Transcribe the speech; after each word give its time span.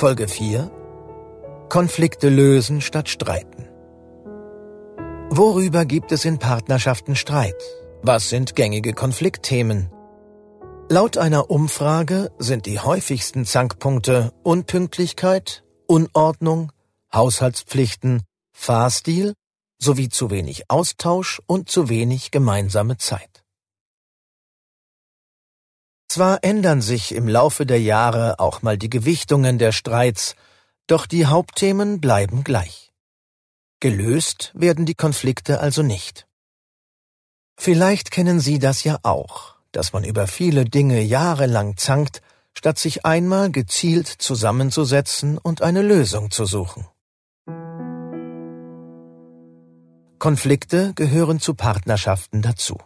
Folge 0.00 0.28
4 0.28 0.70
Konflikte 1.68 2.30
lösen 2.30 2.80
statt 2.80 3.10
streiten. 3.10 3.68
Worüber 5.28 5.84
gibt 5.84 6.10
es 6.10 6.24
in 6.24 6.38
Partnerschaften 6.38 7.16
Streit? 7.16 7.62
Was 8.00 8.30
sind 8.30 8.56
gängige 8.56 8.94
Konfliktthemen? 8.94 9.90
Laut 10.88 11.18
einer 11.18 11.50
Umfrage 11.50 12.30
sind 12.38 12.64
die 12.64 12.80
häufigsten 12.80 13.44
Zankpunkte 13.44 14.32
Unpünktlichkeit, 14.42 15.64
Unordnung, 15.86 16.72
Haushaltspflichten, 17.12 18.22
Fahrstil 18.54 19.34
sowie 19.78 20.08
zu 20.08 20.30
wenig 20.30 20.70
Austausch 20.70 21.42
und 21.46 21.68
zu 21.68 21.90
wenig 21.90 22.30
gemeinsame 22.30 22.96
Zeit. 22.96 23.39
Zwar 26.10 26.42
ändern 26.42 26.80
sich 26.82 27.14
im 27.14 27.28
Laufe 27.28 27.64
der 27.64 27.80
Jahre 27.80 28.40
auch 28.40 28.62
mal 28.62 28.76
die 28.76 28.90
Gewichtungen 28.90 29.58
der 29.58 29.72
Streits, 29.72 30.34
doch 30.86 31.06
die 31.06 31.26
Hauptthemen 31.26 32.00
bleiben 32.00 32.42
gleich. 32.42 32.92
Gelöst 33.78 34.50
werden 34.54 34.84
die 34.86 34.96
Konflikte 35.04 35.60
also 35.60 35.82
nicht. 35.82 36.26
Vielleicht 37.56 38.10
kennen 38.10 38.40
Sie 38.40 38.58
das 38.58 38.82
ja 38.82 38.98
auch 39.04 39.60
dass 39.72 39.92
man 39.92 40.04
über 40.04 40.26
viele 40.26 40.64
Dinge 40.64 41.00
jahrelang 41.00 41.76
zankt, 41.76 42.22
statt 42.54 42.78
sich 42.78 43.04
einmal 43.04 43.50
gezielt 43.50 44.08
zusammenzusetzen 44.08 45.38
und 45.38 45.62
eine 45.62 45.82
Lösung 45.82 46.30
zu 46.30 46.44
suchen. 46.44 46.86
Konflikte 50.18 50.92
gehören 50.94 51.40
zu 51.40 51.54
Partnerschaften 51.54 52.42
dazu. 52.42 52.76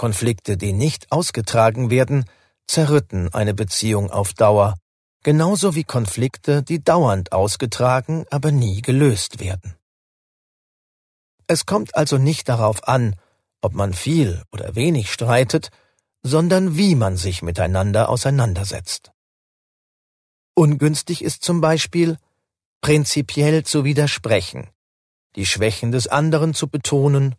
Konflikte, 0.00 0.56
die 0.56 0.72
nicht 0.72 1.12
ausgetragen 1.12 1.90
werden, 1.90 2.24
zerrütten 2.66 3.34
eine 3.34 3.52
Beziehung 3.52 4.10
auf 4.10 4.32
Dauer, 4.32 4.78
genauso 5.22 5.74
wie 5.74 5.84
Konflikte, 5.84 6.62
die 6.62 6.82
dauernd 6.82 7.32
ausgetragen, 7.32 8.24
aber 8.30 8.50
nie 8.50 8.80
gelöst 8.80 9.40
werden. 9.40 9.76
Es 11.46 11.66
kommt 11.66 11.96
also 11.96 12.16
nicht 12.16 12.48
darauf 12.48 12.88
an, 12.88 13.14
ob 13.60 13.74
man 13.74 13.92
viel 13.92 14.42
oder 14.50 14.74
wenig 14.74 15.12
streitet, 15.12 15.68
sondern 16.22 16.78
wie 16.78 16.94
man 16.94 17.18
sich 17.18 17.42
miteinander 17.42 18.08
auseinandersetzt. 18.08 19.12
Ungünstig 20.54 21.22
ist 21.22 21.44
zum 21.44 21.60
Beispiel, 21.60 22.16
prinzipiell 22.80 23.64
zu 23.64 23.84
widersprechen, 23.84 24.70
die 25.36 25.44
Schwächen 25.44 25.92
des 25.92 26.06
anderen 26.06 26.54
zu 26.54 26.68
betonen, 26.68 27.34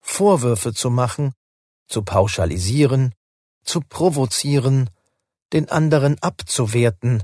Vorwürfe 0.00 0.72
zu 0.72 0.88
machen, 0.88 1.34
zu 1.86 2.02
pauschalisieren, 2.02 3.14
zu 3.64 3.80
provozieren, 3.80 4.90
den 5.52 5.68
anderen 5.68 6.20
abzuwerten, 6.22 7.22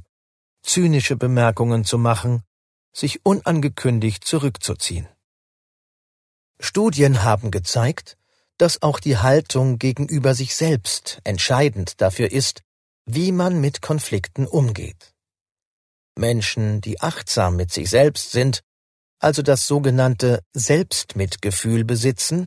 zynische 0.62 1.16
Bemerkungen 1.16 1.84
zu 1.84 1.98
machen, 1.98 2.42
sich 2.92 3.24
unangekündigt 3.24 4.24
zurückzuziehen. 4.24 5.08
Studien 6.60 7.22
haben 7.24 7.50
gezeigt, 7.50 8.16
dass 8.58 8.82
auch 8.82 9.00
die 9.00 9.19
Haltung 9.19 9.78
gegenüber 9.78 10.34
sich 10.34 10.54
selbst 10.54 11.20
entscheidend 11.24 12.00
dafür 12.00 12.30
ist, 12.30 12.62
wie 13.04 13.32
man 13.32 13.60
mit 13.60 13.82
Konflikten 13.82 14.47
umgeht. 14.47 15.12
Menschen, 16.16 16.80
die 16.80 17.00
achtsam 17.00 17.56
mit 17.56 17.72
sich 17.72 17.91
selbst 17.91 18.30
sind, 18.30 18.62
also 19.19 19.42
das 19.42 19.66
sogenannte 19.66 20.44
Selbstmitgefühl 20.52 21.84
besitzen, 21.84 22.47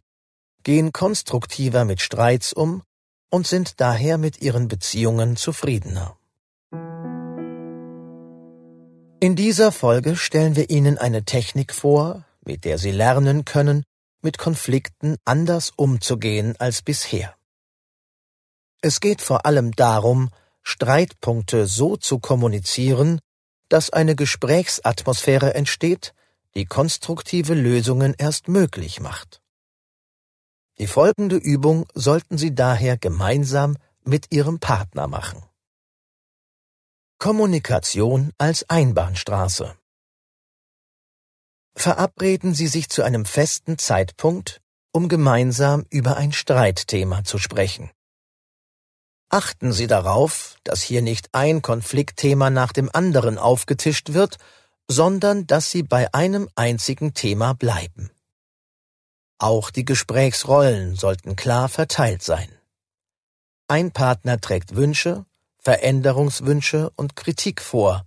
gehen 0.66 0.92
konstruktiver 0.92 1.86
mit 1.86 2.02
Streits 2.02 2.52
um 2.52 2.82
und 3.30 3.48
sind 3.48 3.80
daher 3.80 4.18
mit 4.18 4.42
ihren 4.42 4.68
Beziehungen 4.68 5.38
zufriedener. 5.38 6.18
In 9.22 9.36
dieser 9.36 9.72
Folge 9.72 10.18
stellen 10.18 10.56
wir 10.56 10.70
Ihnen 10.70 10.98
eine 10.98 11.24
Technik 11.24 11.74
vor, 11.74 12.26
mit 12.42 12.66
der 12.66 12.78
Sie 12.78 12.92
lernen 12.92 13.46
können, 13.46 13.84
mit 14.22 14.38
Konflikten 14.38 15.16
anders 15.24 15.72
umzugehen 15.76 16.56
als 16.60 16.82
bisher. 16.82 17.36
Es 18.82 19.00
geht 19.00 19.22
vor 19.22 19.46
allem 19.46 19.72
darum, 19.72 20.30
Streitpunkte 20.64 21.68
so 21.68 21.96
zu 21.96 22.20
kommunizieren, 22.20 23.20
dass 23.70 23.92
eine 23.92 24.16
Gesprächsatmosphäre 24.16 25.54
entsteht, 25.54 26.14
die 26.56 26.66
konstruktive 26.66 27.54
Lösungen 27.54 28.16
erst 28.18 28.48
möglich 28.48 29.00
macht. 29.00 29.42
Die 30.78 30.88
folgende 30.88 31.38
Übung 31.38 31.86
sollten 31.94 32.38
Sie 32.38 32.54
daher 32.54 32.98
gemeinsam 32.98 33.78
mit 34.04 34.34
Ihrem 34.34 34.60
Partner 34.60 35.08
machen. 35.08 35.42
Kommunikation 37.18 38.34
als 38.38 38.70
Einbahnstraße 38.70 39.76
Verabreden 41.78 42.54
Sie 42.54 42.68
sich 42.68 42.90
zu 42.90 43.04
einem 43.04 43.26
festen 43.26 43.78
Zeitpunkt, 43.78 44.62
um 44.92 45.08
gemeinsam 45.08 45.86
über 45.90 46.18
ein 46.18 46.34
Streitthema 46.34 47.24
zu 47.24 47.38
sprechen. 47.38 47.90
Achten 49.30 49.74
Sie 49.74 49.88
darauf, 49.88 50.58
dass 50.64 50.82
hier 50.82 51.02
nicht 51.02 51.30
ein 51.34 51.62
Konfliktthema 51.62 52.50
nach 52.50 52.74
dem 52.74 52.90
anderen 52.94 53.38
aufgetischt 53.38 54.14
wird, 54.14 54.38
sondern 54.90 55.48
dass 55.48 55.72
Sie 55.72 55.84
bei 55.84 56.14
einem 56.14 56.50
einzigen 56.56 57.14
Thema 57.14 57.54
bleiben. 57.54 58.12
Auch 59.38 59.70
die 59.70 59.86
Gesprächsrollen 59.86 60.96
sollten 60.96 61.36
klar 61.36 61.68
verteilt 61.68 62.24
sein. 62.24 62.50
Ein 63.68 63.92
Partner 63.92 64.40
trägt 64.40 64.76
Wünsche, 64.76 65.26
Veränderungswünsche 65.60 66.92
und 66.96 67.16
Kritik 67.16 67.62
vor, 67.62 68.06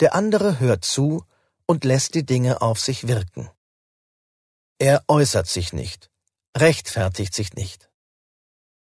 der 0.00 0.14
andere 0.14 0.60
hört 0.60 0.84
zu 0.84 1.24
und 1.66 1.84
lässt 1.84 2.14
die 2.14 2.26
Dinge 2.26 2.60
auf 2.60 2.78
sich 2.78 3.08
wirken. 3.08 3.50
Er 4.78 5.02
äußert 5.08 5.48
sich 5.48 5.72
nicht, 5.72 6.10
rechtfertigt 6.56 7.34
sich 7.34 7.54
nicht. 7.54 7.88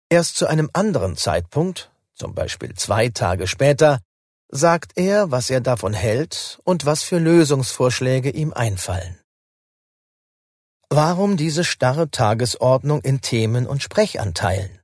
Erst 0.09 0.37
zu 0.37 0.47
einem 0.47 0.69
anderen 0.73 1.15
Zeitpunkt, 1.15 1.91
zum 2.15 2.33
Beispiel 2.33 2.73
zwei 2.73 3.09
Tage 3.09 3.47
später, 3.47 4.01
sagt 4.49 4.93
er, 4.95 5.29
was 5.29 5.49
er 5.49 5.61
davon 5.61 5.93
hält 5.93 6.59
und 6.63 6.85
was 6.85 7.03
für 7.03 7.19
Lösungsvorschläge 7.19 8.31
ihm 8.31 8.51
einfallen. 8.53 9.19
Warum 10.91 11.37
diese 11.37 11.63
starre 11.63 12.09
Tagesordnung 12.09 13.01
in 13.01 13.21
Themen 13.21 13.67
und 13.67 13.83
Sprechanteilen? 13.83 14.79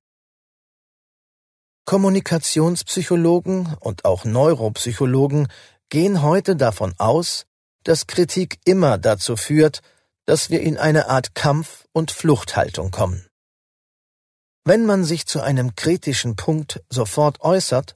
Kommunikationspsychologen 1.85 3.75
und 3.79 4.05
auch 4.05 4.23
Neuropsychologen 4.23 5.47
gehen 5.89 6.21
heute 6.21 6.55
davon 6.55 6.94
aus, 6.99 7.47
dass 7.83 8.05
Kritik 8.05 8.59
immer 8.65 8.99
dazu 8.99 9.35
führt, 9.35 9.81
dass 10.25 10.51
wir 10.51 10.61
in 10.61 10.77
eine 10.77 11.09
Art 11.09 11.33
Kampf- 11.33 11.88
und 11.91 12.11
Fluchthaltung 12.11 12.91
kommen. 12.91 13.25
Wenn 14.63 14.85
man 14.85 15.05
sich 15.05 15.25
zu 15.25 15.41
einem 15.41 15.75
kritischen 15.75 16.35
Punkt 16.35 16.83
sofort 16.88 17.41
äußert, 17.41 17.95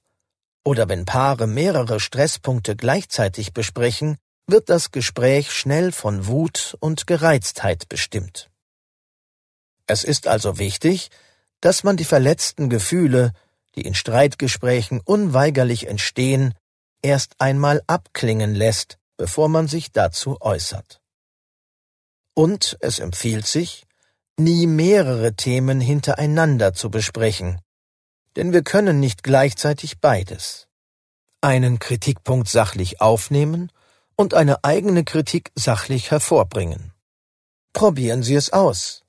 oder 0.66 0.90
wenn 0.90 1.06
Paare 1.06 1.46
mehrere 1.46 2.00
Stresspunkte 2.00 2.76
gleichzeitig 2.76 3.54
besprechen, 3.54 4.18
wird 4.52 4.70
das 4.70 4.92
Gespräch 4.92 5.52
schnell 5.52 5.92
von 5.92 6.28
Wut 6.28 6.76
und 6.80 7.08
Gereiztheit 7.08 7.90
bestimmt. 7.90 8.50
Es 9.88 10.04
ist 10.04 10.28
also 10.28 10.60
wichtig, 10.60 11.10
dass 11.62 11.84
man 11.84 11.98
die 11.98 12.06
verletzten 12.06 12.70
Gefühle, 12.70 13.34
die 13.76 13.82
in 13.82 13.96
Streitgesprächen 13.96 15.02
unweigerlich 15.04 15.88
entstehen, 15.88 16.54
erst 17.02 17.36
einmal 17.40 17.82
abklingen 17.88 18.54
lässt 18.56 19.00
bevor 19.20 19.50
man 19.50 19.68
sich 19.68 19.92
dazu 19.92 20.38
äußert. 20.40 21.02
Und 22.34 22.78
es 22.80 23.00
empfiehlt 23.00 23.46
sich, 23.46 23.86
nie 24.38 24.66
mehrere 24.66 25.36
Themen 25.36 25.82
hintereinander 25.82 26.74
zu 26.74 26.90
besprechen, 26.90 27.60
denn 28.38 28.54
wir 28.54 28.64
können 28.64 29.02
nicht 29.02 29.22
gleichzeitig 29.22 30.00
beides. 30.00 30.70
Einen 31.42 31.80
Kritikpunkt 31.80 32.48
sachlich 32.48 33.02
aufnehmen 33.02 33.74
und 34.20 34.34
eine 34.34 34.66
eigene 34.66 35.06
Kritik 35.06 35.50
sachlich 35.56 36.12
hervorbringen. 36.12 36.92
Probieren 37.72 38.22
Sie 38.22 38.36
es 38.36 38.52
aus. 38.52 39.06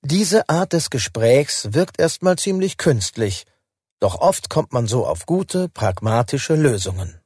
Diese 0.00 0.48
Art 0.48 0.72
des 0.72 0.88
Gesprächs 0.88 1.74
wirkt 1.74 2.00
erstmal 2.00 2.36
ziemlich 2.38 2.78
künstlich, 2.78 3.44
doch 4.00 4.18
oft 4.22 4.48
kommt 4.48 4.72
man 4.72 4.86
so 4.86 5.06
auf 5.06 5.26
gute, 5.26 5.68
pragmatische 5.68 6.54
Lösungen. 6.54 7.20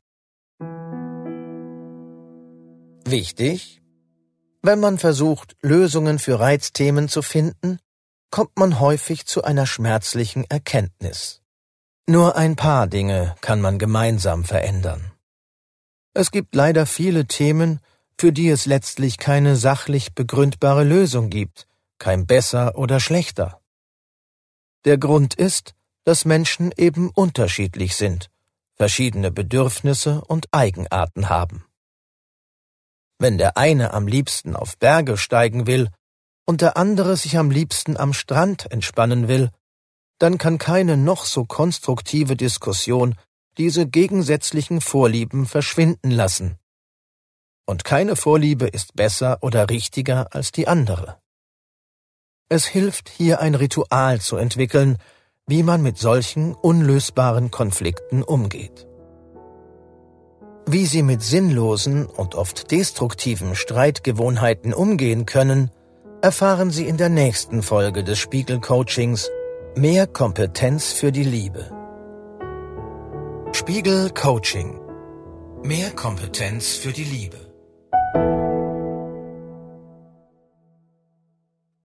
Wichtig? 3.04 3.80
Wenn 4.62 4.80
man 4.80 4.98
versucht, 4.98 5.56
Lösungen 5.62 6.18
für 6.18 6.40
Reizthemen 6.40 7.08
zu 7.08 7.22
finden, 7.22 7.78
kommt 8.32 8.58
man 8.58 8.80
häufig 8.80 9.24
zu 9.24 9.44
einer 9.44 9.66
schmerzlichen 9.66 10.50
Erkenntnis. 10.50 11.42
Nur 12.08 12.34
ein 12.34 12.56
paar 12.56 12.88
Dinge 12.88 13.36
kann 13.40 13.60
man 13.60 13.78
gemeinsam 13.78 14.42
verändern. 14.42 15.12
Es 16.18 16.32
gibt 16.32 16.56
leider 16.56 16.84
viele 16.84 17.28
Themen, 17.28 17.78
für 18.18 18.32
die 18.32 18.48
es 18.48 18.66
letztlich 18.66 19.18
keine 19.18 19.54
sachlich 19.54 20.16
begründbare 20.16 20.82
Lösung 20.82 21.30
gibt, 21.30 21.68
kein 21.98 22.26
besser 22.26 22.76
oder 22.76 22.98
schlechter. 22.98 23.60
Der 24.84 24.98
Grund 24.98 25.34
ist, 25.34 25.76
dass 26.02 26.24
Menschen 26.24 26.72
eben 26.76 27.10
unterschiedlich 27.10 27.94
sind, 27.94 28.32
verschiedene 28.74 29.30
Bedürfnisse 29.30 30.20
und 30.22 30.48
Eigenarten 30.50 31.28
haben. 31.28 31.64
Wenn 33.20 33.38
der 33.38 33.56
eine 33.56 33.94
am 33.94 34.08
liebsten 34.08 34.56
auf 34.56 34.76
Berge 34.76 35.18
steigen 35.18 35.68
will 35.68 35.88
und 36.44 36.62
der 36.62 36.76
andere 36.76 37.16
sich 37.16 37.38
am 37.38 37.52
liebsten 37.52 37.96
am 37.96 38.12
Strand 38.12 38.72
entspannen 38.72 39.28
will, 39.28 39.50
dann 40.18 40.36
kann 40.36 40.58
keine 40.58 40.96
noch 40.96 41.24
so 41.26 41.44
konstruktive 41.44 42.34
Diskussion 42.34 43.14
diese 43.58 43.86
gegensätzlichen 43.86 44.80
Vorlieben 44.80 45.44
verschwinden 45.44 46.10
lassen. 46.10 46.56
Und 47.66 47.84
keine 47.84 48.16
Vorliebe 48.16 48.66
ist 48.66 48.94
besser 48.94 49.38
oder 49.42 49.68
richtiger 49.68 50.34
als 50.34 50.52
die 50.52 50.68
andere. 50.68 51.18
Es 52.48 52.64
hilft 52.64 53.10
hier 53.10 53.40
ein 53.40 53.54
Ritual 53.54 54.20
zu 54.20 54.36
entwickeln, 54.36 54.96
wie 55.46 55.62
man 55.62 55.82
mit 55.82 55.98
solchen 55.98 56.54
unlösbaren 56.54 57.50
Konflikten 57.50 58.22
umgeht. 58.22 58.86
Wie 60.66 60.86
Sie 60.86 61.02
mit 61.02 61.22
sinnlosen 61.22 62.06
und 62.06 62.34
oft 62.34 62.70
destruktiven 62.70 63.54
Streitgewohnheiten 63.54 64.72
umgehen 64.72 65.26
können, 65.26 65.70
erfahren 66.22 66.70
Sie 66.70 66.86
in 66.86 66.96
der 66.96 67.08
nächsten 67.08 67.62
Folge 67.62 68.04
des 68.04 68.18
Spiegel 68.18 68.60
Coachings 68.60 69.30
Mehr 69.76 70.06
Kompetenz 70.06 70.92
für 70.92 71.12
die 71.12 71.24
Liebe. 71.24 71.77
Spiegel 73.68 74.08
Coaching 74.08 74.80
Mehr 75.62 75.90
Kompetenz 75.90 76.76
für 76.76 76.90
die 76.90 77.04
Liebe. 77.04 77.47